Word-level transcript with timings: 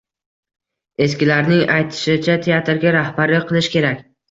Eskilarning 1.05 1.61
aytishicha, 1.75 2.39
teatrga 2.49 2.97
rahbarlik 2.99 3.49
qilish 3.53 3.73
kerak. 3.79 4.05